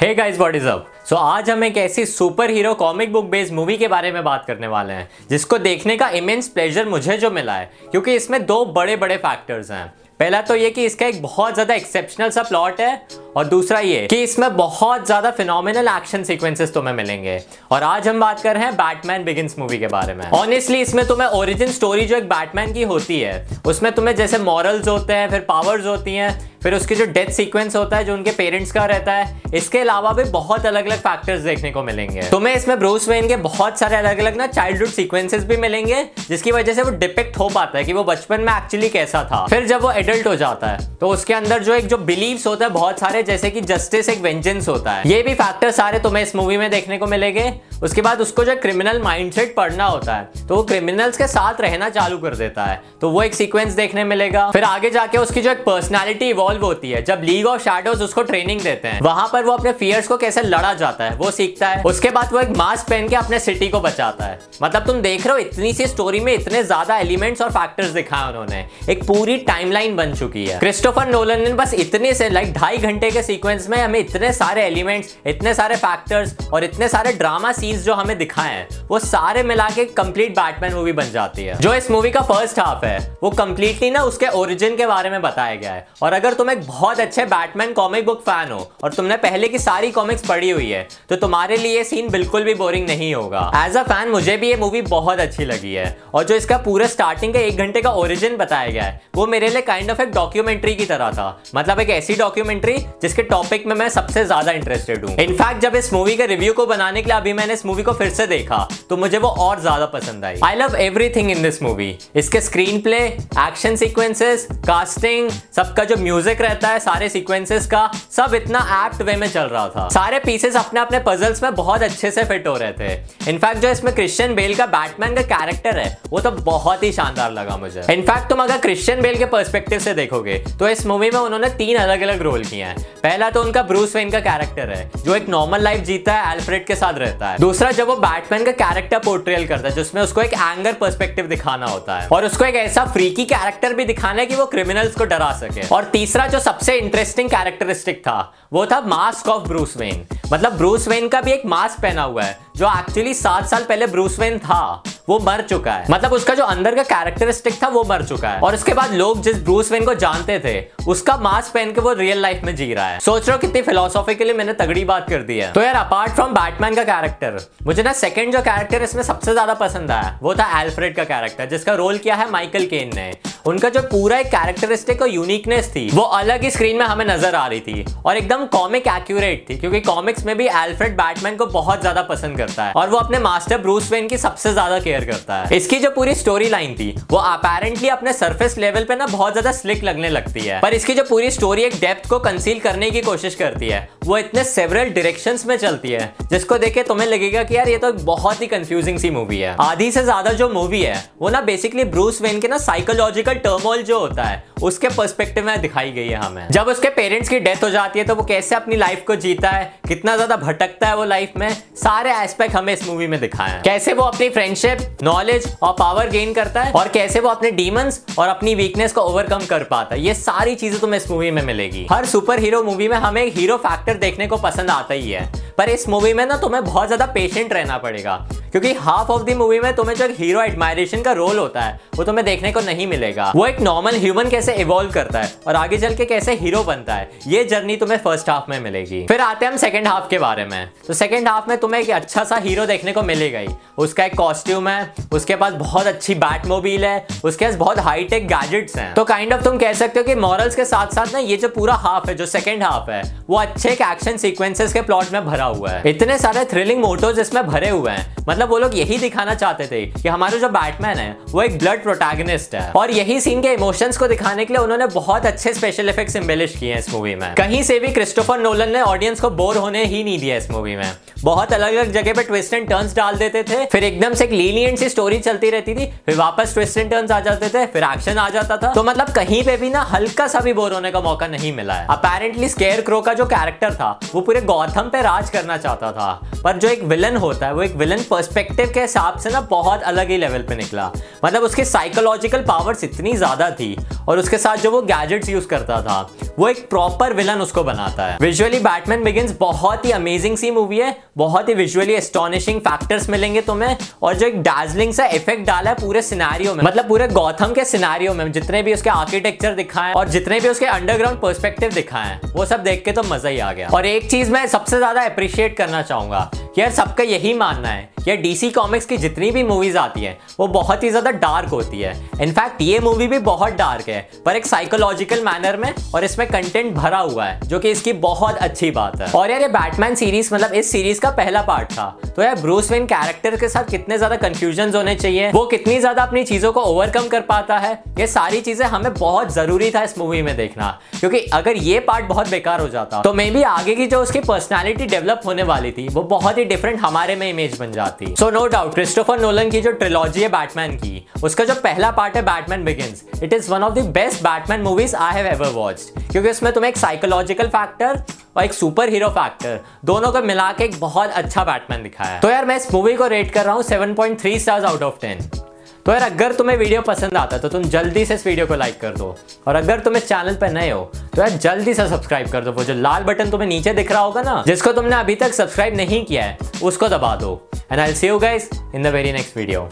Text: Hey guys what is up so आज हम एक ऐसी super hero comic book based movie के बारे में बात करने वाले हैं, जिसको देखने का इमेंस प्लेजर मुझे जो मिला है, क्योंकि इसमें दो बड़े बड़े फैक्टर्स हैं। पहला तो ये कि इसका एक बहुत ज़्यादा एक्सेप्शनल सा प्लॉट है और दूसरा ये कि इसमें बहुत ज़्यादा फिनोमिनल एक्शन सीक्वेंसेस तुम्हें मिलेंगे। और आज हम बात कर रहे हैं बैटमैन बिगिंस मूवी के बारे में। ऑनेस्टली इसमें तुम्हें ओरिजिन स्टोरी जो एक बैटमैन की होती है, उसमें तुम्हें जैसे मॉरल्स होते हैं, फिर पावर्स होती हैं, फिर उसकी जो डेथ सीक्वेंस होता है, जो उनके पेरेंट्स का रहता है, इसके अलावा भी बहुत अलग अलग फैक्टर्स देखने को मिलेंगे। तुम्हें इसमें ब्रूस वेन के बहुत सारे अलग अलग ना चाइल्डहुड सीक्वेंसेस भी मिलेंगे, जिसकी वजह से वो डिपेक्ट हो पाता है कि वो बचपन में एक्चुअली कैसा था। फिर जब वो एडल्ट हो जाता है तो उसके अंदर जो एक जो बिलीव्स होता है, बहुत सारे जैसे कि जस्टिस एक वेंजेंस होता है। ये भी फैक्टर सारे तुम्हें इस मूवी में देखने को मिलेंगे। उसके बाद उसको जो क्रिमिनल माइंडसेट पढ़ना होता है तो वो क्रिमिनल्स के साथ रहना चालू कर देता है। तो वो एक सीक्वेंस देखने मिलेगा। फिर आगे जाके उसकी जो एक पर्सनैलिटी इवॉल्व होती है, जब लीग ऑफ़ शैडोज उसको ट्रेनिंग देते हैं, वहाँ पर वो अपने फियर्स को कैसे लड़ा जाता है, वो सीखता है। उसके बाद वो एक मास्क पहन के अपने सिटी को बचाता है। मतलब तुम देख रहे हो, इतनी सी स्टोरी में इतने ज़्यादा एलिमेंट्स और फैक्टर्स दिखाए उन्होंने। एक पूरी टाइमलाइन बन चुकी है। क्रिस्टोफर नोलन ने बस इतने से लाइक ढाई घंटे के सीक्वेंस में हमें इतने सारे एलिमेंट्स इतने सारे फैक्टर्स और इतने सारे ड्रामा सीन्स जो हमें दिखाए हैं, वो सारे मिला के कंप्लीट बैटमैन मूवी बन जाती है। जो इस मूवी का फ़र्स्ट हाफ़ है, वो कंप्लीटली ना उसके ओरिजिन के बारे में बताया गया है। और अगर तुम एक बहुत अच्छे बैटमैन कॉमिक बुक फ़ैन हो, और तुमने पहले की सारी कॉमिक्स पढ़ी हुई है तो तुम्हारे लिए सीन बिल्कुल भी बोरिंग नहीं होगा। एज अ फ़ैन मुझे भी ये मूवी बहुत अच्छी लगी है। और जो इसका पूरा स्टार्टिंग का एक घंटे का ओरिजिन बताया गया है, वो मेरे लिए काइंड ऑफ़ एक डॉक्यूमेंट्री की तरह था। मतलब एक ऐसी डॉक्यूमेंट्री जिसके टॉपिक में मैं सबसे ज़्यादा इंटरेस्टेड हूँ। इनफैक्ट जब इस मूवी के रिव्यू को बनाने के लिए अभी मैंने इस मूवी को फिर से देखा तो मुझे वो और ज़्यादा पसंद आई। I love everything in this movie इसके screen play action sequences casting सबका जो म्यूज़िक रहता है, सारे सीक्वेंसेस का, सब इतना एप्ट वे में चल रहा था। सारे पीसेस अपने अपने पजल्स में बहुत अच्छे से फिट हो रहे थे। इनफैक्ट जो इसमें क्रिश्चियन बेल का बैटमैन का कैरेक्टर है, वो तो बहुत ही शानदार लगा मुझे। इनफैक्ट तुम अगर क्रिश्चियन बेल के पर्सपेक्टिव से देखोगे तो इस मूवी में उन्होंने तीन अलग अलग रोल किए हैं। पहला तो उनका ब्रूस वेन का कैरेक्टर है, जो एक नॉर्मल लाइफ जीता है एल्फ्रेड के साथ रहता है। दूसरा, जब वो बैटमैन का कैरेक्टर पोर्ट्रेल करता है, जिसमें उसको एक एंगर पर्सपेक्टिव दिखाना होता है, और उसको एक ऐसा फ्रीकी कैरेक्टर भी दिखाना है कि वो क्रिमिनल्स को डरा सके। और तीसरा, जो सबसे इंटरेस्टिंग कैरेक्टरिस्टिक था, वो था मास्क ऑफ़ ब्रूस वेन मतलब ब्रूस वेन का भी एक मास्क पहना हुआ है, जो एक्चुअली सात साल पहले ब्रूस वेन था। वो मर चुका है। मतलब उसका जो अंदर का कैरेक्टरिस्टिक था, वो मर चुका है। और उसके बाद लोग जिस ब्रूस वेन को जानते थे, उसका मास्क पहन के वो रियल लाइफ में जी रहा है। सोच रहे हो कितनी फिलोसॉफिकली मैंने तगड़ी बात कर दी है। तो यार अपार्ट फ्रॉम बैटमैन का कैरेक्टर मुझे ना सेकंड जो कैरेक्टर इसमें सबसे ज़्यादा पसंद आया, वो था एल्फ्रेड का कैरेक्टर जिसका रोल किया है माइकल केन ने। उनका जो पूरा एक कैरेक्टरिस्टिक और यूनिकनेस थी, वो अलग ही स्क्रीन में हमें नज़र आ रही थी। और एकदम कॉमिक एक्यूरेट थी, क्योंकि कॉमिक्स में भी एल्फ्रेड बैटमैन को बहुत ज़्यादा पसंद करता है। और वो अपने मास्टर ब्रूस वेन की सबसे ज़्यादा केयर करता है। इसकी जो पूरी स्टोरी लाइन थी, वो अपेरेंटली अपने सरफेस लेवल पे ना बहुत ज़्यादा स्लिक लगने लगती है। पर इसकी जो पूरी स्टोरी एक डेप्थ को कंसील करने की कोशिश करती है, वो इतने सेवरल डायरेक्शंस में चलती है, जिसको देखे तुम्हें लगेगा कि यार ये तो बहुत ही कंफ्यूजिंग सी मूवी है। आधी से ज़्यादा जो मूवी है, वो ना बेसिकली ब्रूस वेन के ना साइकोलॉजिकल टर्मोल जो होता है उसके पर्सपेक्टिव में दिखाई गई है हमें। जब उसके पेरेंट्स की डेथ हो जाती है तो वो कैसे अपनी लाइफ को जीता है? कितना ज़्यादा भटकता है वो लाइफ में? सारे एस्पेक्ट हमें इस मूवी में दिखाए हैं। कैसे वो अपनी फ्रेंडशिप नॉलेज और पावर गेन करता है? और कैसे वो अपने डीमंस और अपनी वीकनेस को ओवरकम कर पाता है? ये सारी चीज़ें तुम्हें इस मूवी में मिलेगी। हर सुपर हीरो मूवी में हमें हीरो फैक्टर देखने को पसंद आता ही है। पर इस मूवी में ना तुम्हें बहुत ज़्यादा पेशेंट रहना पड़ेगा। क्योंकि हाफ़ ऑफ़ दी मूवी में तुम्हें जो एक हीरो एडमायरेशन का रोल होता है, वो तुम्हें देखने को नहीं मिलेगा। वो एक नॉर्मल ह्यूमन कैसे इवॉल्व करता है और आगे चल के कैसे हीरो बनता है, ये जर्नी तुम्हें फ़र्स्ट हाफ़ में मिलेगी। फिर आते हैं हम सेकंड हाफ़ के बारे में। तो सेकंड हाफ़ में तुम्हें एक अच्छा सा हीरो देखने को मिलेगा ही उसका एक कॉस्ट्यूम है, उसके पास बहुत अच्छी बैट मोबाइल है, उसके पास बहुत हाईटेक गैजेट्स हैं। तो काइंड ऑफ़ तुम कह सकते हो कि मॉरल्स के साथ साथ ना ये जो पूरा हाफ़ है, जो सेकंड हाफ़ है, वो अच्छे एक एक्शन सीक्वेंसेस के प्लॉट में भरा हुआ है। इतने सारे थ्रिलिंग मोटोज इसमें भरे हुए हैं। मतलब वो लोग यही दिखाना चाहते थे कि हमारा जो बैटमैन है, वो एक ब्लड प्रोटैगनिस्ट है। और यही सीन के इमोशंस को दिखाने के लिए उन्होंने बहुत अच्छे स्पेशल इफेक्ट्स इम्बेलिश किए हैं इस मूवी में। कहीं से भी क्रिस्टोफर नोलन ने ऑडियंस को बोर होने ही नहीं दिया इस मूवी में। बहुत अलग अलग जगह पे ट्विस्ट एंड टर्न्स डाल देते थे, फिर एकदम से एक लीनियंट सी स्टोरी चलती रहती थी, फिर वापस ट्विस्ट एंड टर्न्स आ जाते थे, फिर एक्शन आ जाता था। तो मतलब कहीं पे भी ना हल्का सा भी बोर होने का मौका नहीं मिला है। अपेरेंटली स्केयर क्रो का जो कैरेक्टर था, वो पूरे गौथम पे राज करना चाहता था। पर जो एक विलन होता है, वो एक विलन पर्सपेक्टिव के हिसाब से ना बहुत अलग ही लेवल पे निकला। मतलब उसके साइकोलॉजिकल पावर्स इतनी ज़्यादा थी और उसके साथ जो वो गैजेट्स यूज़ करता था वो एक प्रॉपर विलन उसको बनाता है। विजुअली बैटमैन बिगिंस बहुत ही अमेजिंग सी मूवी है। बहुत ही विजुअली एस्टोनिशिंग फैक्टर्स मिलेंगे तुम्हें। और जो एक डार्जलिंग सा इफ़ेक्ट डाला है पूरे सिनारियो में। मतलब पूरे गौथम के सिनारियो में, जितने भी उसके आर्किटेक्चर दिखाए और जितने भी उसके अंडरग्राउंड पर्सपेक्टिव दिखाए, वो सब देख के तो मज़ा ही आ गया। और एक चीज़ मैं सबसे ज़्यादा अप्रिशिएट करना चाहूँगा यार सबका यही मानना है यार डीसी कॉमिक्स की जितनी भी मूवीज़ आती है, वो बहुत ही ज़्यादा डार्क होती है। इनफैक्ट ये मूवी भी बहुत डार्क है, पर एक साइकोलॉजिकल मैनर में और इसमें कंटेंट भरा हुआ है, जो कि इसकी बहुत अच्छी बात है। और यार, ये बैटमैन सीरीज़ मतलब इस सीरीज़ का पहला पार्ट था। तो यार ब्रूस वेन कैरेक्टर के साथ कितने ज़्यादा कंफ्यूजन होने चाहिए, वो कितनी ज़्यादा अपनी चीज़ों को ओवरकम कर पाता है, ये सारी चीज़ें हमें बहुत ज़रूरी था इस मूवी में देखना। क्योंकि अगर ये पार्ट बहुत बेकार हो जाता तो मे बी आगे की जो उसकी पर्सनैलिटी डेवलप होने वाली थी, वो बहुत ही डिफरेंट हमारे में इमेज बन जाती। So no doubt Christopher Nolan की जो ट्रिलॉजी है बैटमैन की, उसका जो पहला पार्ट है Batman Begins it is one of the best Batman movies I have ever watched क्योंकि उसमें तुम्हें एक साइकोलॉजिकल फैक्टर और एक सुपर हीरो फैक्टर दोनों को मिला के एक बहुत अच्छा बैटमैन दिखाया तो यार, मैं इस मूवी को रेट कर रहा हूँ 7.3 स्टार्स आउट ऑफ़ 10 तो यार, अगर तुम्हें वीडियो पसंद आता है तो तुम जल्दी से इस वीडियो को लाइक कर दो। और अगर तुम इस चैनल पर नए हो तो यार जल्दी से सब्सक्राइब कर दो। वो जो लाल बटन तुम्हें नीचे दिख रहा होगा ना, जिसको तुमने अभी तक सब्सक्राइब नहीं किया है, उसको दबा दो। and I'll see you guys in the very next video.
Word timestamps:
Hey 0.00 0.14
guys 0.14 0.38
what 0.38 0.56
is 0.56 0.66
up 0.68 0.86
so 1.08 1.16
आज 1.16 1.48
हम 1.50 1.62
एक 1.64 1.76
ऐसी 1.76 2.04
super 2.06 2.50
hero 2.50 2.72
comic 2.74 3.12
book 3.12 3.24
based 3.24 3.52
movie 3.54 3.76
के 3.76 3.88
बारे 3.88 4.10
में 4.12 4.22
बात 4.24 4.44
करने 4.46 4.66
वाले 4.66 4.92
हैं, 4.92 5.08
जिसको 5.30 5.58
देखने 5.58 5.96
का 5.96 6.08
इमेंस 6.10 6.48
प्लेजर 6.48 6.88
मुझे 6.88 7.16
जो 7.18 7.30
मिला 7.30 7.54
है, 7.54 7.70
क्योंकि 7.90 8.14
इसमें 8.14 8.44
दो 8.46 8.64
बड़े 8.66 8.96
बड़े 8.96 9.16
फैक्टर्स 9.16 9.70
हैं। 9.70 9.86
पहला 10.20 10.40
तो 10.40 10.56
ये 10.56 10.70
कि 10.70 10.84
इसका 10.84 11.06
एक 11.06 11.22
बहुत 11.22 11.54
ज़्यादा 11.54 11.74
एक्सेप्शनल 11.74 12.30
सा 12.30 12.42
प्लॉट 12.42 12.80
है 12.80 12.96
और 13.36 13.44
दूसरा 13.44 13.78
ये 13.80 14.06
कि 14.10 14.22
इसमें 14.22 14.56
बहुत 14.56 15.04
ज़्यादा 15.06 15.30
फिनोमिनल 15.30 15.88
एक्शन 15.88 16.22
सीक्वेंसेस 16.24 16.72
तुम्हें 16.74 16.94
मिलेंगे। 16.94 17.38
और 17.70 17.82
आज 17.82 18.08
हम 18.08 18.20
बात 18.20 18.40
कर 18.40 18.54
रहे 18.54 18.64
हैं 18.64 18.74
बैटमैन 18.76 19.24
बिगिंस 19.24 19.58
मूवी 19.58 19.78
के 19.78 19.86
बारे 19.88 20.14
में। 20.14 20.24
ऑनेस्टली 20.32 20.80
इसमें 20.80 21.06
तुम्हें 21.06 21.28
ओरिजिन 21.30 21.72
स्टोरी 21.72 22.06
जो 22.06 22.16
एक 22.16 22.28
बैटमैन 22.28 22.72
की 22.72 22.82
होती 22.84 23.20
है, 23.20 23.46
उसमें 23.66 23.92
तुम्हें 23.92 24.16
जैसे 24.16 24.38
मॉरल्स 24.40 24.88
होते 24.88 25.12
हैं, 25.12 25.30
फिर 25.30 25.40
पावर्स 25.48 25.86
होती 25.86 26.14
हैं, 26.14 26.38
फिर 26.62 26.74
उसकी 26.74 26.94
जो 26.94 27.04
डेथ 27.06 27.28
सीक्वेंस 27.32 27.76
होता 27.76 27.96
है, 27.96 28.04
जो 28.04 28.14
उनके 28.14 28.30
पेरेंट्स 28.32 28.72
का 28.72 28.84
रहता 28.86 29.12
है, 29.12 29.40
इसके 29.54 29.78
अलावा 29.78 30.12
भी 30.12 30.24
बहुत 30.30 30.66
अलग 30.66 30.86
अलग 30.86 30.98
फैक्टर्स 30.98 31.42
देखने 31.42 31.70
को 31.70 31.82
मिलेंगे। 31.82 32.22
तुम्हें 32.30 32.54
इसमें 32.54 32.78
ब्रूस 32.78 33.08
वेन 33.08 33.28
के 33.28 33.36
बहुत 33.38 33.78
सारे 33.78 33.96
अलग 33.96 34.18
अलग 34.18 34.36
ना 34.36 34.46
चाइल्डहुड 34.48 34.88
सीक्वेंसेस 34.88 35.44
भी 35.44 35.56
मिलेंगे, 35.56 36.02
जिसकी 36.28 36.52
वजह 36.52 36.74
से 36.74 36.82
वो 36.82 36.90
डिपेक्ट 36.96 37.38
हो 37.38 37.48
पाता 37.48 37.78
है 37.78 37.84
कि 37.84 37.92
वो 37.92 38.04
बचपन 38.04 38.40
में 38.40 38.52
एक्चुअली 38.54 38.88
कैसा 38.88 39.24
था। 39.24 39.46
फिर 39.46 39.66
जब 39.66 39.82
वो 39.82 39.92
एडल्ट 39.92 40.26
हो 40.26 40.34
जाता 40.36 40.66
है 40.66 40.98
तो 40.98 41.08
उसके 41.08 41.34
अंदर 41.34 41.62
जो 41.62 41.74
एक 41.74 41.86
जो 41.86 41.98
बिलीव्स 42.00 42.46
होता 42.46 42.64
है, 42.64 42.70
बहुत 42.72 43.00
सारे 43.00 43.22
जैसे 43.26 43.50
कि 43.50 43.60
जस्टिस 43.60 44.08
एक 44.08 44.18
वेंजेंस 44.18 44.68
होता 44.68 44.92
है। 44.92 45.08
ये 45.08 45.22
भी 45.22 45.34
फैक्टर 45.34 45.70
सारे 45.70 45.98
तुम्हें 45.98 46.22
इस 46.22 46.34
मूवी 46.36 46.56
में 46.56 46.70
देखने 46.70 46.98
को 46.98 47.06
मिलेंगे। 47.06 47.52
उसके 47.82 48.02
बाद 48.02 48.20
उसको 48.20 48.44
जो 48.44 48.54
क्रिमिनल 48.56 49.00
माइंडसेट 49.02 49.54
पढ़ना 49.56 49.84
होता 49.86 50.14
है 50.14 50.46
तो 50.48 50.56
वो 50.56 50.62
क्रिमिनल्स 50.64 51.16
के 51.16 51.26
साथ 51.28 51.60
रहना 51.60 51.88
चालू 51.90 52.18
कर 52.18 52.34
देता 52.36 52.64
है। 52.64 52.80
तो 53.00 53.10
वो 53.10 53.22
एक 53.22 53.34
सीक्वेंस 53.34 53.72
देखने 53.74 54.04
मिलेगा। 54.04 54.50
फिर 54.50 54.64
आगे 54.64 54.90
जाके 54.90 55.18
उसकी 55.18 55.42
जो 55.42 55.50
एक 55.50 55.64
पर्सनैलिटी 55.64 56.28
इवॉल्व 56.30 56.64
होती 56.64 56.90
है, 56.90 57.02
जब 57.04 57.20
लीग 57.24 57.46
ऑफ़ 57.46 57.62
शैडोज 57.62 58.02
उसको 58.02 58.22
ट्रेनिंग 58.22 58.60
देते 58.60 58.88
हैं, 58.88 59.00
वहाँ 59.00 59.28
पर 59.32 59.44
वो 59.44 59.52
अपने 59.52 59.72
फियर्स 59.74 60.08
को 60.08 60.16
कैसे 60.16 60.42
लड़ा 60.42 60.72
जाता 60.74 61.04
है, 61.04 61.16
वो 61.16 61.30
सीखता 61.30 61.68
है। 61.68 61.82
उसके 61.84 62.10
बाद 62.10 62.32
वो 62.32 62.40
एक 62.40 62.56
मास्क 62.56 62.88
पहन 62.90 63.08
के 63.08 63.16
अपने 63.16 63.38
सिटी 63.40 63.68
को 63.68 63.80
बचाता 63.80 64.24
है। 64.24 64.38
मतलब 64.62 64.86
तुम 64.86 65.00
देख 65.00 65.26
रहे 65.26 65.32
हो, 65.32 65.38
इतनी 65.38 65.72
सी 65.72 65.86
स्टोरी 65.86 66.20
में 66.20 66.32
इतने 66.34 66.62
ज़्यादा 66.62 66.96
एलिमेंट्स 66.98 67.42
और 67.42 67.50
फैक्टर्स 67.50 67.90
दिखाए 67.90 68.28
उन्होंने। 68.28 68.64
एक 68.90 69.04
पूरी 69.06 69.36
टाइमलाइन 69.46 69.96
बन 69.96 70.14
चुकी 70.14 70.46
है। 70.46 70.58
क्रिस्टोफर 70.58 71.08
नोलन 71.08 71.40
ने 71.40 71.52
बस 71.54 71.74
इतने 71.76 72.12
से 72.14 72.28
लाइक 72.30 72.52
ढाई 72.54 72.78
घंटे 72.78 73.10
के 73.10 73.22
सीक्वेंस 73.22 73.68
में 73.68 73.78
हमें 73.78 73.98
इतने 74.00 74.32
सारे 74.32 74.62
एलिमेंट्स 74.62 75.16
इतने 75.26 75.54
सारे 75.54 75.76
फैक्टर्स 75.76 76.36
और 76.52 76.64
इतने 76.64 76.88
सारे 76.88 77.12
ड्रामा 77.14 77.52
सीन्स 77.66 77.84
जो 77.84 77.94
हमें 77.94 78.16
दिखाए 78.18 78.50
हैं, 78.50 78.86
वो 78.88 78.98
सारे 78.98 79.42
मिला 79.42 79.68
के 79.70 79.84
कंप्लीट 79.92 80.32
बैटमैन 80.32 80.74
मूवी 80.74 80.92
बन 80.92 81.10
जाती 81.12 81.44
है। 81.44 81.58
जो 81.60 81.72
इस 81.74 81.90
मूवी 81.90 82.10
का 82.10 82.20
फ़र्स्ट 82.22 82.58
हाफ़ 82.58 82.84
है, 82.86 82.98
वो 83.22 83.30
कंप्लीटली 83.32 83.90
ना 83.90 84.02
उसके 84.02 84.26
ओरिजिन 84.38 84.76
के 84.76 84.86
बारे 84.86 85.10
में 85.10 85.20
बताया 85.22 85.54
गया 85.54 85.72
है। 85.72 85.86
और 86.02 86.12
अगर 86.12 86.34
तुम 86.34 86.50
एक 86.50 86.66
बहुत 86.66 87.00
अच्छे 87.00 87.24
बैटमैन 87.26 87.72
कॉमिक 87.72 88.06
बुक 88.06 88.20
फ़ैन 88.22 88.52
हो, 88.52 88.58
और 88.84 88.92
तुमने 88.94 89.16
पहले 89.18 89.48
की 89.48 89.58
सारी 89.58 89.90
कॉमिक्स 89.90 90.26
पढ़ी 90.26 90.50
हुई 90.50 90.70
है 90.70 90.86
तो 91.08 91.16
तुम्हारे 91.16 91.56
लिए 91.56 91.82
सीन 91.84 92.10
बिल्कुल 92.10 92.44
भी 92.44 92.54
बोरिंग 92.54 92.86
नहीं 92.88 93.14
होगा। 93.14 93.50
एज 93.56 93.76
अ 93.76 93.82
फ़ैन 93.84 94.08
मुझे 94.08 94.36
भी 94.36 94.48
ये 94.48 94.56
मूवी 94.56 94.82
बहुत 94.84 95.20
अच्छी 95.20 95.44
लगी 95.44 95.74
है। 95.74 95.96
और 96.14 96.24
जो 96.24 96.34
इसका 96.34 96.56
पूरा 96.58 96.86
स्टार्टिंग 96.88 97.34
का 97.34 97.40
एक 97.40 97.56
घंटे 97.56 97.82
का 97.82 97.90
ओरिजिन 97.94 98.36
बताया 98.36 98.70
गया 98.70 98.84
है, 98.84 99.00
वो 99.16 99.26
मेरे 99.26 99.48
लिए 99.48 99.62
काइंड 99.64 99.90
ऑफ़ 99.90 100.02
एक 100.02 100.12
डॉक्यूमेंट्री 100.12 100.74
की 100.74 100.86
तरह 100.86 101.10
था। 101.12 101.26
मतलब 101.54 101.80
एक 101.80 101.90
ऐसी 101.90 102.14
डॉक्यूमेंट्री 102.16 102.76
जिसके 103.02 103.22
टॉपिक 103.24 103.66
में 103.66 103.74
मैं 103.76 103.88
सबसे 103.90 104.24
ज़्यादा 104.24 104.52
इंटरेस्टेड 104.52 105.04
हूँ। 105.04 105.16
इनफैक्ट 105.18 105.60
जब 105.62 105.74
इस 105.76 105.92
मूवी 105.92 106.16
के 106.16 106.26
रिव्यू 106.26 106.52
को 106.52 106.66
बनाने 106.66 107.02
के 107.02 107.08
लिए 107.08 107.16
अभी 107.16 107.32
मैंने 107.32 107.55
इस 107.56 107.64
मूवी 107.66 107.82
को 107.82 107.92
फिर 107.94 108.10
से 108.12 108.26
देखा 108.28 108.56
तो 108.90 108.96
मुझे 108.96 109.18
वो 109.18 109.28
और 109.28 109.60
ज़्यादा 109.60 109.86
पसंद 109.88 110.24
आई। 110.24 110.40
I 110.44 110.56
love 110.56 110.74
everything 110.78 111.30
in 111.30 111.42
this 111.42 111.62
movie 111.62 111.88
इसके 112.16 112.40
screen 112.42 112.80
play 112.82 112.98
action 112.98 113.76
sequences 113.76 114.46
casting 114.66 115.30
सबका 115.56 115.84
जो 115.84 115.96
म्यूज़िक 115.98 116.40
रहता 116.40 116.68
है, 116.68 116.78
सारे 116.80 117.08
सीक्वेंसेस 117.08 117.66
का, 117.66 117.90
सब 118.10 118.34
इतना 118.34 118.58
एप्ट 118.76 119.02
वे 119.02 119.16
में 119.16 119.28
चल 119.28 119.44
रहा 119.44 119.68
था। 119.68 119.88
सारे 119.90 120.18
पीसेस 120.20 120.56
अपने 120.56 120.80
अपने 120.80 120.98
पजल्स 121.06 121.42
में 121.42 121.54
बहुत 121.54 121.82
अच्छे 121.82 122.10
से 122.10 122.24
फिट 122.24 122.46
हो 122.48 122.56
रहे 122.56 122.72
थे। 122.72 123.30
इनफैक्ट 123.30 123.60
जो 123.60 123.68
इसमें 123.68 123.94
क्रिश्चियन 123.94 124.34
बेल 124.34 124.54
का 124.56 124.66
बैटमैन 124.68 125.14
का 125.14 125.22
कैरेक्टर 125.28 125.78
है, 125.78 125.98
वो 126.10 126.20
तो 126.20 126.30
बहुत 126.30 126.82
ही 126.82 126.92
शानदार 126.92 127.32
लगा 127.32 127.56
मुझे। 127.56 127.84
इनफैक्ट 127.90 128.28
तुम 128.30 128.42
अगर 128.42 128.58
क्रिश्चियन 128.58 129.00
बेल 129.02 129.18
के 129.18 129.24
पर्सपेक्टिव 129.28 129.78
से 129.80 129.94
देखोगे 129.94 130.38
तो 130.58 130.68
इस 130.68 130.84
मूवी 130.86 131.10
में 131.10 131.18
उन्होंने 131.20 131.48
तीन 131.56 131.76
अलग 131.78 132.00
अलग 132.02 132.22
रोल 132.22 132.44
किए 132.44 132.64
हैं। 132.64 132.76
पहला 133.02 133.30
तो 133.30 133.42
उनका 133.42 133.62
ब्रूस 133.64 133.94
वेन 133.96 134.10
का 134.10 134.20
कैरेक्टर 134.20 134.70
है, 134.70 134.90
जो 134.96 135.14
एक 135.14 135.28
नॉर्मल 135.28 135.62
लाइफ 135.62 135.84
जीता 135.84 136.12
है 136.12 136.34
एल्फ्रेड 136.34 136.66
के 136.66 136.74
साथ 136.76 136.98
रहता 136.98 137.28
है। 137.28 137.38
दूसरा, 137.46 137.70
जब 137.70 137.86
वो 137.86 137.94
बैटमैन 137.96 138.44
का 138.44 138.52
कैरेक्टर 138.52 138.98
पोर्ट्रेल 138.98 139.46
करता 139.48 139.68
है, 139.68 139.74
जिसमें 139.74 140.00
उसको 140.02 140.20
एक 140.20 140.32
एंगर 140.32 140.72
पर्सपेक्टिव 140.72 141.26
दिखाना 141.26 141.66
होता 141.66 141.98
है, 141.98 142.08
और 142.08 142.24
उसको 142.24 142.44
एक 142.44 142.54
ऐसा 142.54 142.84
फ्रीकी 142.84 143.24
कैरेक्टर 143.24 143.74
भी 143.74 143.84
दिखाना 143.84 144.20
है 144.20 144.26
कि 144.26 144.34
वो 144.34 144.46
क्रिमिनल्स 144.46 144.94
को 144.94 145.04
डरा 145.04 145.30
सके। 145.32 145.66
और 145.68 145.84
तीसरा, 145.84 146.26
जो 146.26 146.40
सबसे 146.40 146.76
इंटरेस्टिंग 146.78 147.30
कैरेक्टरिस्टिक 147.30 148.00
था, 148.00 148.18
वो 148.52 148.66
था 148.66 148.80
मास्क 148.80 149.28
ऑफ़ 149.28 149.48
ब्रूस 149.48 149.76
वेन 149.76 150.04
मतलब 150.32 150.56
ब्रूस 150.56 150.88
वेन 150.88 151.08
का 151.08 151.20
भी 151.20 151.32
एक 151.32 151.46
मास्क 151.46 151.80
पहना 151.82 152.02
हुआ 152.02 152.22
है, 152.22 152.38
जो 152.56 152.66
एक्चुअली 152.78 153.14
सात 153.14 153.48
साल 153.48 153.64
पहले 153.64 153.86
ब्रूस 153.86 154.18
वेन 154.18 154.38
था। 154.38 154.82
वो 155.08 155.18
मर 155.18 155.40
चुका 155.40 155.72
है। 155.72 155.86
मतलब 155.90 156.12
उसका 156.12 156.34
जो 156.34 156.44
अंदर 156.44 156.74
का 156.74 156.82
कैरेक्टरिस्टिक 156.84 157.62
था, 157.62 157.68
वो 157.68 157.82
मर 157.84 158.02
चुका 158.04 158.28
है। 158.28 158.40
और 158.40 158.54
उसके 158.54 158.74
बाद 158.74 158.92
लोग 158.94 159.20
जिस 159.22 159.42
ब्रूस 159.44 159.70
वेन 159.72 159.84
को 159.84 159.94
जानते 159.96 160.38
थे, 160.38 160.54
उसका 160.86 161.16
मास्क 161.18 161.52
पहन 161.54 161.72
के 161.72 161.80
वो 161.80 161.92
रियल 161.94 162.20
लाइफ 162.22 162.42
में 162.44 162.54
जी 162.56 162.72
रहा 162.74 162.86
है। 162.88 162.98
सोच 163.00 163.28
रहे 163.28 163.36
हो 163.36 163.40
कितनी 163.40 163.62
फिलोसॉफिकली 163.62 164.32
मैंने 164.32 164.52
तगड़ी 164.54 164.84
बात 164.84 165.08
कर 165.10 165.22
दी 165.22 165.38
है। 165.38 165.52
तो 165.52 165.62
यार 165.62 165.74
अपार्ट 165.76 166.12
फ्रॉम 166.12 166.32
बैटमैन 166.34 166.74
का 166.74 166.84
कैरेक्टर 166.84 167.40
मुझे 167.66 167.82
ना 167.82 167.92
सेकंड 167.94 168.32
जो 168.32 168.40
कैरेक्टर 168.42 168.82
इसमें 168.82 169.02
सबसे 169.02 169.32
ज़्यादा 169.32 169.54
पसंद 169.56 169.90
आया, 169.90 170.18
वो 170.22 170.34
था 170.34 170.60
एल्फ्रेड 170.60 170.96
का 170.96 171.04
कैरेक्टर 171.04 171.46
जिसका 171.48 171.74
रोल 171.74 171.98
किया 171.98 172.14
है 172.14 172.30
माइकल 172.30 172.66
केन 172.66 172.90
ने। 172.94 173.12
उनका 173.46 173.68
जो 173.68 173.80
पूरा 173.82 174.18
एक 174.18 174.26
कैरेक्टरिस्टिक 174.26 175.02
और 175.02 175.08
यूनिकनेस 175.08 175.68
थी, 175.70 175.88
वो 175.90 176.02
अलग 176.02 176.42
ही 176.42 176.50
स्क्रीन 176.50 176.76
में 176.76 176.84
हमें 176.86 177.04
नज़र 177.06 177.34
आ 177.34 177.46
रही 177.46 177.60
थी। 177.60 177.84
और 178.06 178.16
एकदम 178.16 178.44
कॉमिक 178.48 178.86
एक्यूरेट 178.88 179.44
थी, 179.50 179.56
क्योंकि 179.58 179.80
कॉमिक्स 179.82 180.24
में 180.26 180.36
भी 180.36 180.46
एल्फ्रेड 180.56 180.96
बैटमैन 180.96 181.36
को 181.36 181.46
बहुत 181.48 181.80
ज़्यादा 181.80 182.02
पसंद 182.04 182.38
करता 182.38 182.64
है। 182.64 182.72
और 182.72 182.88
वो 182.90 182.98
अपने 182.98 183.18
मास्टर 183.20 183.58
ब्रूस 183.58 183.90
वेन 183.92 184.08
की 184.08 184.18
सबसे 184.18 184.52
ज़्यादा 184.52 184.78
केयर 184.78 184.95
करता 185.04 185.36
है। 185.36 185.56
इसकी 185.56 185.78
जो 185.78 185.90
पूरी 185.90 186.14
स्टोरी 186.14 186.48
लाइन 186.48 186.74
थी, 186.74 186.90
वो 187.10 187.18
अपेरेंटली 187.18 187.88
अपने 187.88 188.12
सरफेस 188.12 188.56
लेवल 188.58 188.84
पे 188.84 188.96
ना 188.96 189.06
बहुत 189.06 189.32
ज़्यादा 189.32 189.52
स्लिक 189.52 189.84
लगने 189.84 190.08
लगती 190.08 190.40
है। 190.40 190.60
पर 190.60 190.74
इसकी 190.74 190.94
जो 190.94 191.04
पूरी 191.04 191.30
स्टोरी 191.30 191.62
एक 191.62 191.74
डेप्थ 191.80 192.08
को 192.08 192.18
कंसील 192.18 192.60
करने 192.60 192.90
की 192.90 193.00
कोशिश 193.02 193.34
करती 193.34 193.68
है, 193.68 193.88
वो 194.04 194.18
इतने 194.18 194.44
सेवरल 194.44 194.90
डायरेक्शंस 194.90 195.46
में 195.46 195.56
चलती 195.56 195.90
है, 195.90 196.12
जिसको 196.30 196.58
देखे 196.58 196.82
तुम्हें 196.82 197.06
लगेगा 197.08 197.42
कि 197.42 197.56
यार 197.56 197.68
ये 197.68 197.78
तो 197.78 197.92
बहुत 197.92 198.40
ही 198.42 198.46
कंफ्यूजिंग 198.46 198.98
सी 198.98 199.10
मूवी 199.10 199.38
है। 199.38 199.54
आधी 199.60 199.90
से 199.92 200.02
ज़्यादा 200.02 200.32
जो 200.32 200.48
मूवी 200.48 200.82
है, 200.82 201.02
वो 201.20 201.28
ना 201.28 201.40
बेसिकली 201.42 201.84
ब्रूस 201.86 202.20
वेन 202.22 202.40
के 202.40 202.48
ना 202.48 202.58
साइकोलॉजिकल 202.60 203.34
टर्मोल 203.36 203.82
जो 203.82 203.98
होता 204.00 204.24
है 204.24 204.44
उसके 204.56 204.88
पर्सपेक्टिव 204.88 205.44
में 205.46 205.60
दिखाई 205.60 205.90
गई 205.92 206.06
है 206.08 206.16
हमें। 206.16 206.48
जब 206.50 206.66
उसके 206.68 206.88
पेरेंट्स 206.90 207.28
की 207.28 207.38
डेथ 207.40 207.64
हो 207.64 207.68
जाती 207.70 207.98
है 207.98 208.04
तो 208.04 208.14
वो 208.14 208.22
कैसे 208.24 208.54
अपनी 208.54 208.76
लाइफ 208.76 209.02
को 209.06 209.16
जीता 209.16 209.50
है? 209.50 209.64
कितना 209.88 210.14
ज़्यादा 210.16 210.36
भटकता 210.36 210.88
है 210.88 210.96
वो 210.96 211.04
लाइफ 211.04 211.32
में? 211.36 211.48
सारे 211.76 212.12
एस्पेक्ट 212.14 212.54
हमें 212.56 212.72
इस 212.72 212.86
मूवी 212.88 213.06
में 213.06 213.18
दिखाए 213.20 213.50
हैं। 213.50 213.62
कैसे 213.62 213.92
वो 213.92 214.02
अपनी 214.02 214.28
फ्रेंडशिप 214.28 214.98
नॉलेज 215.02 215.52
और 215.62 215.72
पावर 215.78 216.08
गेन 216.10 216.32
करता 216.34 216.62
है? 216.62 216.72
और 216.72 216.88
कैसे 216.88 217.20
वो 217.20 217.28
अपने 217.28 217.50
डीमंस 217.50 218.04
और 218.18 218.28
अपनी 218.28 218.54
वीकनेस 218.54 218.92
को 218.92 219.00
ओवरकम 219.02 219.46
कर 219.46 219.64
पाता 219.64 219.94
है? 219.94 220.00
ये 220.00 220.14
सारी 220.14 220.54
चीज़ें 220.54 220.80
तुम्हें 220.80 221.00
इस 221.00 221.10
मूवी 221.10 221.30
में 221.30 221.42
मिलेगी। 221.42 221.86
हर 221.92 222.06
सुपर 222.06 222.38
हीरो 222.38 222.62
मूवी 222.62 222.88
में 222.88 222.96
हमें 222.96 223.24
हीरो 223.26 223.56
फैक्टर 223.58 223.98
देखने 223.98 224.26
को 224.26 224.36
पसंद 224.38 224.70
आता 224.70 224.94
ही 224.94 225.10
है। 225.10 225.30
पर 225.58 225.68
इस 225.68 225.88
मूवी 225.88 226.12
में 226.14 226.24
ना 226.26 226.36
तुम्हें 226.36 226.64
बहुत 226.64 226.86
ज़्यादा 226.86 227.06
पेशेंट 227.12 227.52
रहना 227.52 227.78
पड़ेगा। 227.78 228.16
क्योंकि 228.52 228.72
हाफ़ 228.74 229.10
ऑफ़ 229.12 229.22
दी 229.22 229.34
मूवी 229.34 229.58
में 229.60 229.74
तुम्हें 229.76 229.94
जो 229.96 230.04
एक 230.04 230.16
हीरो 230.18 230.40
एडमायरेशन 230.42 231.02
का 231.02 231.12
रोल 231.12 231.38
होता 231.38 231.60
है, 231.60 231.78
वो 231.96 232.04
तुम्हें 232.04 232.24
देखने 232.26 232.52
को 232.52 232.60
नहीं 232.60 232.86
मिलेगा। 232.86 233.30
वो 233.36 233.46
एक 233.46 233.60
नॉर्मल 233.60 233.96
ह्यूमन 233.96 234.28
कैसे 234.28 234.54
इवॉल्व 234.54 234.90
करता 234.92 235.20
है 235.20 235.32
और 235.46 235.56
आगे 235.56 235.78
चल 235.78 235.94
के 235.94 236.04
कैसे 236.04 236.34
हीरो 236.34 236.62
बनता 236.64 236.94
है, 236.94 237.10
ये 237.26 237.44
जर्नी 237.44 237.76
तुम्हें 237.76 237.98
फ़र्स्ट 237.98 238.30
हाफ़ 238.30 238.50
में 238.50 238.58
मिलेगी। 238.60 239.04
फिर 239.06 239.20
आते 239.20 239.44
हैं 239.44 239.52
हम 239.52 239.58
सेकंड 239.58 239.88
हाफ़ 239.88 240.08
के 240.10 240.18
बारे 240.18 240.44
में। 240.44 240.68
तो 240.86 240.94
सेकंड 240.94 241.28
हाफ़ 241.28 241.48
में 241.48 241.56
तुम्हें 241.58 241.80
एक 241.80 241.90
अच्छा 241.90 242.24
सा 242.24 242.36
हीरो 242.38 242.66
देखने 242.66 242.92
को 242.92 243.02
मिलेगा 243.02 243.38
ही 243.38 243.48
उसका 243.78 244.04
एक 244.04 244.14
कॉस्ट्यूम 244.16 244.68
है, 244.68 244.94
उसके 245.12 245.36
पास 245.36 245.52
बहुत 245.54 245.86
अच्छी 245.86 246.14
बैट 246.16 246.46
मोबाइल 246.46 246.84
है, 246.84 247.06
उसके 247.24 247.44
पास 247.44 247.54
बहुत 247.56 247.78
हाईटेक 247.80 248.26
गैजेट्स 248.28 248.76
हैं। 248.76 248.92
तो 248.94 249.04
काइंड 249.04 249.32
ऑफ़ 249.32 249.42
तुम 249.44 249.58
कह 249.58 249.72
सकते 249.72 250.00
हो 250.00 250.04
कि 250.04 250.14
मॉरल्स 250.16 250.56
के 250.56 250.64
साथ 250.64 250.94
साथ 250.94 251.12
ना 251.12 251.18
ये 251.18 251.36
जो 251.36 251.48
पूरा 251.48 251.74
हाफ़ 251.76 252.08
है, 252.08 252.14
जो 252.14 252.26
सेकंड 252.26 252.62
हाफ़ 252.62 252.90
है, 252.90 253.02
वो 253.30 253.38
अच्छे 253.38 253.70
एक 253.70 253.80
एक्शन 253.82 254.16
सीक्वेंसेस 254.16 254.72
के 254.72 254.82
प्लॉट 254.82 255.12
में 255.12 255.24
भरा 255.26 255.44
हुआ 255.44 255.70
है। 255.70 255.82
इतने 255.86 256.18
सारे 256.18 256.44
थ्रिलिंग 256.44 256.80
मोटोज 256.80 257.18
इसमें 257.18 257.46
भरे 257.46 257.68
हुए 257.68 257.90
हैं। 257.90 258.15
मतलब 258.28 258.48
वो 258.50 258.58
लोग 258.58 258.76
यही 258.78 258.98
दिखाना 258.98 259.34
चाहते 259.34 259.66
थे 259.66 259.84
कि 259.92 260.08
हमारा 260.08 260.38
जो 260.38 260.48
बैटमैन 260.48 260.98
है, 260.98 261.16
वो 261.30 261.42
एक 261.42 261.58
ब्लड 261.58 261.82
प्रोटैगनिस्ट 261.82 262.54
है। 262.54 262.70
और 262.72 262.90
यही 262.90 263.20
सीन 263.20 263.42
के 263.42 263.52
इमोशंस 263.52 263.96
को 263.96 264.08
दिखाने 264.08 264.44
के 264.44 264.54
लिए 264.54 264.62
उन्होंने 264.62 264.86
बहुत 264.86 265.26
अच्छे 265.26 265.52
स्पेशल 265.54 265.88
इफेक्ट्स 265.88 266.16
इम्बेलिश 266.16 266.56
किए 266.56 266.72
हैं 266.72 266.78
इस 266.78 266.92
मूवी 266.92 267.14
में। 267.14 267.34
कहीं 267.34 267.62
से 267.62 267.78
भी 267.78 267.88
क्रिस्टोफर 267.88 268.38
नोलन 268.38 268.70
ने 268.70 268.80
ऑडियंस 268.82 269.20
को 269.20 269.30
बोर 269.32 269.56
होने 269.56 269.84
ही 269.84 270.02
नहीं 270.04 270.18
दिया 270.18 270.36
इस 270.36 270.50
मूवी 270.50 270.76
में। 270.76 270.90
बहुत 271.22 271.52
अलग 271.52 271.74
अलग 271.74 271.92
जगह 271.92 272.14
पे 272.14 272.22
ट्विस्ट 272.22 272.54
एंड 272.54 272.68
टर्न्स 272.68 272.94
डाल 272.96 273.16
देते 273.16 273.42
थे, 273.42 273.64
फिर 273.66 273.84
एकदम 273.84 274.14
से 274.14 274.24
एक 274.24 274.30
लीनियंट 274.30 274.78
सी 274.78 274.88
स्टोरी 274.88 275.18
चलती 275.18 275.50
रहती 275.50 275.74
थी, 275.74 275.86
फिर 276.06 276.16
वापस 276.16 276.52
ट्विस्ट 276.54 276.76
एंड 276.78 276.90
टर्न्स 276.90 277.10
आ 277.10 277.20
जाते 277.20 277.48
थे, 277.48 277.64
फिर 277.66 277.84
एक्शन 277.84 278.18
आ 278.18 278.28
जाता 278.28 278.56
था। 278.56 278.72
तो 278.74 278.82
मतलब 278.82 279.10
कहीं 279.10 279.42
पे 279.44 279.56
भी 279.56 279.70
ना 279.70 279.80
हल्का 279.82 280.26
सा 280.26 280.40
भी 280.40 280.52
बोर 280.52 280.72
होने 280.72 280.90
का 280.90 281.00
मौका 281.00 281.26
नहीं 281.26 281.52
मिला 281.52 281.74
है। 281.74 281.86
अपेरेंटली 281.90 282.48
स्केयर 282.48 282.80
क्रो 282.80 283.00
का 283.00 283.14
जो 283.14 283.26
कैरेक्टर 283.26 283.74
था, 283.74 283.98
वो 284.14 284.20
पूरे 284.20 284.40
गौथम 284.42 284.90
पे 284.92 285.02
राज 285.02 285.30
करना 285.30 285.56
चाहता 285.56 285.92
था। 285.92 286.35
पर 286.46 286.56
जो 286.56 286.68
एक 286.68 286.82
विलन 286.84 287.16
होता 287.16 287.46
है, 287.46 287.54
वो 287.54 287.62
एक 287.62 287.74
विलन 287.76 288.02
पर्सपेक्टिव 288.10 288.70
के 288.74 288.80
हिसाब 288.80 289.18
से 289.20 289.30
ना 289.30 289.40
बहुत 289.50 289.82
अलग 289.82 290.10
ही 290.10 290.16
लेवल 290.16 290.42
पे 290.42 290.56
निकला। 290.56 290.86
मतलब 291.24 291.42
उसके 291.42 291.64
साइकोलॉजिकल 291.64 292.42
पावर्स 292.42 292.84
इतनी 292.84 293.12
ज़्यादा 293.14 293.50
थी 293.50 293.76
और 294.08 294.18
उसके 294.18 294.38
साथ 294.38 294.56
जो 294.56 294.70
वो 294.70 294.82
गैजेट्स 294.84 295.28
यूज़ 295.28 295.46
करता 295.46 295.80
था 295.82 296.00
वो 296.38 296.48
एक 296.48 296.68
प्रॉपर 296.70 297.12
विलन 297.14 297.40
उसको 297.40 297.62
बनाता 297.64 298.06
है। 298.06 298.16
विजुअली 298.20 298.58
बैटमैन 298.60 299.04
बिगिंस 299.04 299.36
बहुत 299.40 299.84
ही 299.84 299.90
अमेजिंग 299.92 300.36
सी 300.36 300.50
मूवी 300.50 300.78
है। 300.78 300.94
बहुत 301.16 301.48
ही 301.48 301.54
विजुअली 301.54 301.94
एस्टोनिशिंग 301.94 302.60
फैक्टर्स 302.60 303.08
मिलेंगे 303.10 303.40
तुम्हें। 303.42 303.76
और 304.02 304.14
जो 304.14 304.26
एक 304.26 304.42
डार्जलिंग 304.42 304.92
सा 304.92 305.06
इफ़ेक्ट 305.06 305.46
डाला 305.46 305.70
है 305.70 305.76
पूरे 305.76 306.02
सिनारियो 306.02 306.54
में। 306.54 306.62
मतलब 306.64 306.88
पूरे 306.88 307.08
गौथम 307.08 307.52
के 307.52 307.64
सिनारियो 307.64 308.14
में, 308.14 308.30
जितने 308.32 308.62
भी 308.62 308.74
उसके 308.74 308.90
आर्किटेक्चर 308.90 309.54
दिखाए 309.54 309.92
और 309.92 310.08
जितने 310.08 310.40
भी 310.40 310.48
उसके 310.48 310.66
अंडरग्राउंड 310.66 311.20
पर्सपेक्टिव 311.20 311.72
दिखाए, 311.72 312.18
वो 312.26 312.44
सब 312.46 312.62
देख 312.62 312.84
के 312.84 312.92
तो 312.92 313.02
मज़ा 313.04 313.28
ही 313.28 313.38
आ 313.38 313.52
गया। 313.52 313.68
और 313.68 313.86
एक 313.86 314.10
चीज़ 314.10 314.30
मैं 314.32 314.46
सबसे 314.48 314.76
ज़्यादा 314.76 315.02
अप्रिशिएट 315.04 315.56
करना 315.56 315.82
चाहूँगा 315.82 316.30
यार 316.58 316.70
सबका 316.72 317.04
यही 317.04 317.32
मानना 317.34 317.68
है 317.68 317.88
यार 318.08 318.16
डीसी 318.16 318.50
कॉमिक्स 318.50 318.86
की 318.86 318.96
जितनी 318.96 319.30
भी 319.30 319.42
मूवीज़ 319.42 319.76
आती 319.78 320.00
है, 320.00 320.16
वो 320.40 320.46
बहुत 320.48 320.82
ही 320.82 320.90
ज़्यादा 320.90 321.10
डार्क 321.12 321.48
होती 321.50 321.80
है। 321.80 321.94
इनफैक्ट 322.22 322.62
ये 322.62 322.78
मूवी 322.80 323.06
भी 323.06 323.18
बहुत 323.20 323.52
डार्क 323.54 323.88
है, 323.88 324.08
पर 324.26 324.36
एक 324.36 324.46
साइकोलॉजिकल 324.46 325.22
मैनर 325.24 325.56
में 325.56 325.72
और 325.94 326.04
इसमें 326.04 326.26
कंटेंट 326.28 326.72
भरा 326.74 326.98
हुआ 326.98 327.24
है, 327.24 327.40
जो 327.40 327.58
कि 327.58 327.70
इसकी 327.70 327.92
बहुत 328.04 328.36
अच्छी 328.38 328.70
बात 328.70 329.00
है। 329.00 329.10
और 329.12 329.30
यार, 329.30 329.40
ये 329.42 329.48
बैटमैन 329.50 329.94
सीरीज़ 329.94 330.34
मतलब 330.34 330.52
इस 330.52 330.70
सीरीज़ 330.72 331.00
का 331.00 331.10
पहला 331.12 331.42
पार्ट 331.42 331.72
था। 331.72 331.88
तो 332.16 332.22
यार 332.22 332.40
ब्रूस 332.40 332.70
वेन 332.70 332.86
कैरेक्टर 332.86 333.36
के 333.36 333.48
साथ 333.48 333.70
कितने 333.70 333.98
ज़्यादा 333.98 334.16
कंफ्यूजन 334.18 334.74
होने 334.74 334.94
चाहिए, 334.94 335.30
वो 335.32 335.44
कितनी 335.46 335.78
ज़्यादा 335.78 336.02
अपनी 336.02 336.24
चीज़ों 336.24 336.52
को 336.52 336.60
ओवरकम 336.62 337.08
कर 337.08 337.20
पाता 337.22 337.58
है, 337.58 337.72
ये 337.98 338.06
सारी 338.06 338.40
चीज़ें 338.40 338.66
हमें 338.66 338.92
बहुत 338.94 339.32
ज़रूरी 339.32 339.70
था 339.70 339.82
इस 339.82 339.98
मूवी 339.98 340.22
में 340.22 340.36
देखना। 340.36 340.70
क्योंकि 340.92 341.18
अगर 341.34 341.56
ये 341.58 341.80
पार्ट 341.82 342.06
बहुत 342.06 342.28
बेकार 342.28 342.60
हो 342.60 342.68
जाता 342.68 343.02
तो 343.02 343.12
मे 343.14 343.30
बी 343.30 343.42
आगे 343.44 343.74
की 343.74 343.86
जो 343.86 344.00
उसकी 344.02 344.20
पर्सनैलिटी 344.22 344.86
डेवलप 344.86 345.20
होने 345.26 345.42
वाली 345.44 345.72
थी, 345.72 345.88
वो 345.88 346.02
बहुत 346.04 346.38
ही 346.38 346.44
डिफरेंट 346.46 346.80
हमारे 346.80 347.16
में 347.16 347.28
इमेज 347.28 347.58
बन 347.58 347.72
जाती। 347.72 347.94
So 348.18 348.30
no 348.30 348.46
doubt 348.46 348.74
Christopher 348.74 349.20
Nolan 349.20 349.50
की 349.50 349.60
जो 349.60 349.70
ट्रिलॉजी 349.72 350.22
है 350.22 350.28
बैटमैन 350.28 350.76
की, 350.76 351.06
उसका 351.24 351.44
जो 351.44 351.54
पहला 351.56 351.90
पार्ट 351.90 352.16
है 352.16 352.22
Batman 352.24 352.64
Begins 352.64 353.04
it 353.22 353.32
is 353.32 353.50
one 353.50 353.62
of 353.62 353.74
the 353.74 353.84
best 353.94 354.22
Batman 354.22 354.60
movies 354.60 354.96
I 354.96 355.14
have 355.14 355.26
ever 355.26 355.48
watched 355.52 356.02
क्योंकि 356.12 356.30
उसमें 356.30 356.52
तुम्हें 356.52 356.70
एक 356.70 356.76
साइकोलॉजिकल 356.76 357.48
फैक्टर 357.48 358.02
और 358.36 358.44
एक 358.44 358.52
सुपर 358.52 358.88
हीरो 358.88 359.08
फैक्टर 359.10 359.60
दोनों 359.84 360.12
को 360.12 360.22
मिला 360.22 360.52
के 360.52 360.64
एक 360.64 360.78
बहुत 360.80 361.10
अच्छा 361.12 361.44
बैटमैन 361.44 361.82
दिखाया 361.82 362.20
तो 362.20 362.30
यार, 362.30 362.44
मैं 362.44 362.56
इस 362.56 362.72
मूवी 362.74 362.94
को 362.94 363.06
रेट 363.08 363.30
कर 363.32 363.44
रहा 363.44 363.54
हूँ 363.54 363.62
7.3 363.64 364.38
स्टार्स 364.38 364.64
आउट 364.64 364.82
ऑफ़ 364.82 365.04
10 365.04 365.44
तो 365.86 365.92
यार, 365.92 366.02
अगर 366.02 366.32
तुम्हें 366.34 366.56
वीडियो 366.58 366.80
पसंद 366.82 367.16
आता 367.16 367.36
है 367.36 367.42
तो 367.42 367.48
तुम 367.48 367.62
जल्दी 367.64 368.04
से 368.04 368.14
इस 368.14 368.26
वीडियो 368.26 368.46
को 368.46 368.54
लाइक 368.54 368.80
कर 368.80 368.94
दो। 368.94 369.14
और 369.48 369.56
अगर 369.56 369.80
तुम 369.80 369.96
इस 369.96 370.08
चैनल 370.08 370.36
पर 370.36 370.50
नए 370.52 370.70
हो 370.70 370.80
तो 370.94 371.20
यार 371.20 371.36
जल्दी 371.38 371.74
से 371.74 371.88
सब्सक्राइब 371.88 372.30
कर 372.30 372.44
दो। 372.44 372.52
वो 372.52 372.64
जो 372.64 372.74
लाल 372.74 373.02
बटन 373.04 373.30
तुम्हें 373.30 373.48
नीचे 373.48 373.72
दिख 373.74 373.92
रहा 373.92 374.00
होगा 374.00 374.22
ना, 374.22 374.42
जिसको 374.46 374.72
तुमने 374.72 374.96
अभी 374.96 375.14
तक 375.14 375.34
सब्सक्राइब 375.34 375.76
नहीं 375.76 376.04
किया 376.04 376.24
है, 376.24 376.38
उसको 376.62 376.88
दबा 376.88 377.14
दो। 377.16 377.40
and 377.70 377.80
I'll 377.80 377.94
see 377.94 378.06
you 378.06 378.20
guys 378.20 378.50
in 378.72 378.82
the 378.82 378.90
very 378.90 379.12
next 379.12 379.32
video. 379.32 379.68